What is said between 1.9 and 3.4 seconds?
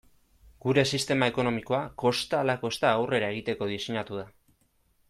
kosta ala kosta aurrera